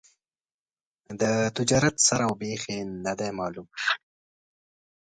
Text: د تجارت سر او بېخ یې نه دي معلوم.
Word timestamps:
د 1.21 1.23
تجارت 1.57 1.95
سر 2.07 2.21
او 2.27 2.33
بېخ 2.39 2.61
یې 2.73 2.79
نه 3.05 3.13
دي 3.19 3.29
معلوم. 3.39 3.67